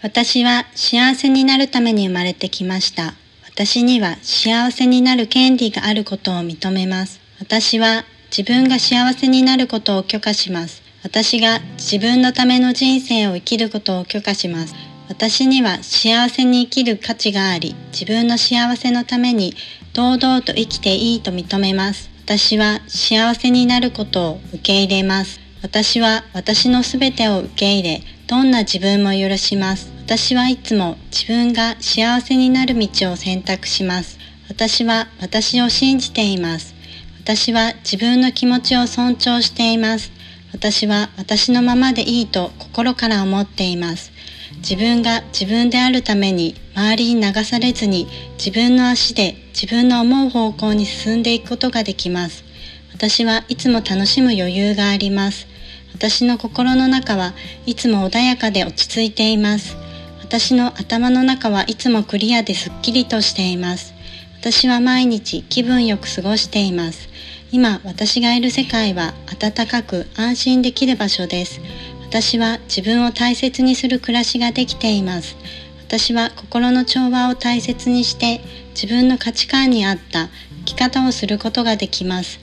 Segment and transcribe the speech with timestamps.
[0.00, 3.14] 私は幸せになるために生まれてきました。
[3.44, 7.20] 私には幸せになる権利があることを認めます。
[7.40, 10.82] 私は自分が幸せになることを許可します。
[11.02, 14.76] 私が自分のための人生を生きることを許可します。
[15.08, 19.54] 私には幸せに生きる価値があり、自分の幸せのために
[19.94, 22.08] 堂々と生きていいと認めます。
[22.24, 25.47] 私は幸せになることを受け入れます。
[25.60, 29.90] 私は私のすべてを受け入れ、どんな自分も許します。
[30.04, 34.18] 私はいつも自分が幸せになる道を選択します。
[34.48, 36.74] 私は私を信じています。
[37.20, 40.12] 私は自分の気持ちを尊重しています。
[40.52, 44.12] 私は私のままでいいと心から思っています。
[44.58, 48.06] 自分が自分であるために周りに流されずに
[48.38, 52.47] 自分の足で自分の思う方向に進んでいくことができます。
[52.98, 55.46] 私はいつも楽しむ余裕があります。
[55.94, 57.32] 私の心の中は
[57.64, 59.76] いつも穏やかで落ち着いています。
[60.20, 63.94] 私の頭の中はいつもクリアですっきりとしています。
[64.40, 67.08] 私は毎日気分よく過ごしています。
[67.52, 71.60] 今私がいる世界は暖かく安心できる場所です。
[72.02, 75.36] 私は自分を大切にする暮らしができています。
[75.86, 78.40] 私は心の調和を大切にして
[78.70, 80.30] 自分の価値観に合った
[80.66, 82.40] 生き方をすることができます。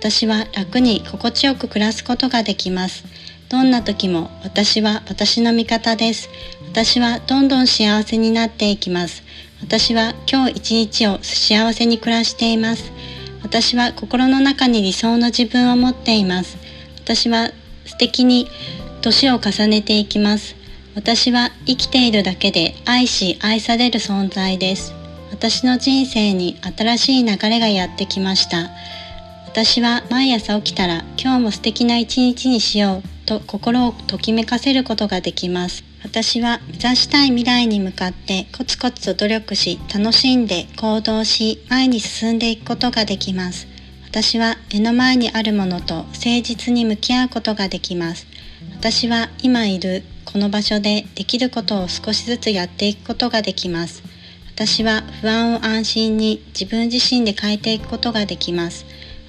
[0.00, 3.04] 私は楽に心地よく暮らすことができます。
[3.48, 6.28] どんな時も私は私の味方です。
[6.70, 9.24] 私はどんどん幸せになっていきます。
[9.60, 12.92] 私は今日一日を幸せに暮らしています。
[13.42, 16.58] 私は心の中に理想の自分を持っています。
[17.02, 17.50] 私は
[17.84, 18.46] 素敵に
[19.00, 20.54] 年を重ねていきます。
[20.94, 24.94] 私は生きているだけで愛し愛される存在です。
[25.32, 28.70] 私の人生に新しい流れがやってきました。
[29.50, 35.84] 私は毎朝起きたら今日も素敵な一日にしようと心をときめかせることができます。
[36.04, 43.66] 私は目指したい未来に向かってコツコツと努力し楽しんで行動し前に進んでいくことができます。
[44.06, 48.26] 私は目の前にあるものと誠実に向き合うことができます。
[48.78, 54.02] 私は今いるこの場所でできることを少しずつやっていくことができます。
[54.54, 58.84] 私は不安を安心に自分自身で変えていくことができます。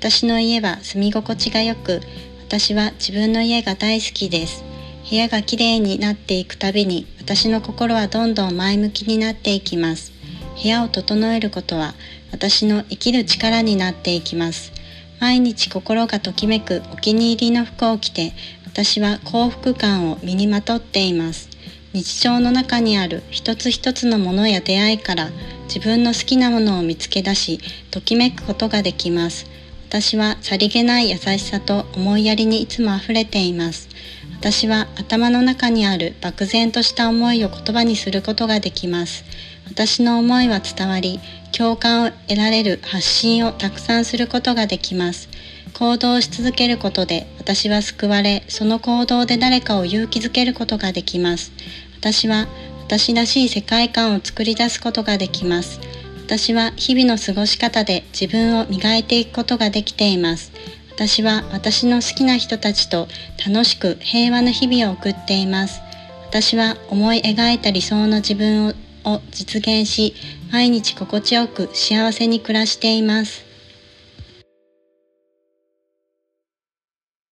[0.00, 2.00] 私の家は住み心地が良く、
[2.48, 4.64] 私は自分の家が大好きです。
[5.10, 10.12] 部屋がきれいになっていくたびに、私の心はどんどん前向きになっていきます。
[10.62, 11.94] 部屋を整えることは、
[12.32, 14.72] 私の生きる力になっていきます。
[15.20, 18.32] 毎日心がときめくお気に入りの服を着て、
[18.64, 21.50] 私は幸福感を身にまとっています。
[21.92, 25.28] 日常の中にある一つ一つのものや出会いから
[25.64, 27.60] 自分の好きなものを見つけ出し、
[27.90, 29.60] ときめくことができます。
[29.90, 33.88] 私はさりげない優しさと思いやりにいつも溢れています。
[34.38, 39.24] 私は頭の中にある漠然とした思いを言葉にすることができます。
[39.66, 41.18] 私の思いは伝わり、
[41.50, 45.28] 共感を得られる発信をたくさんすることができます。
[45.74, 51.50] 行動し続けることで私は救われ、その行動で誰かを勇気づけることができます。
[51.98, 52.46] 私は
[52.86, 55.80] 私らしい世界観を作り出すことができます。
[56.30, 60.52] 私は日々の過ごし方で自分を磨いていくことができています。
[60.94, 63.08] 私は私の好きな人たちと
[63.44, 65.80] 楽しく平和な日々を送っています。
[66.28, 70.14] 私は思い描いた理想の自分を実現し、
[70.52, 73.49] 毎日心地よく幸せに暮らしています。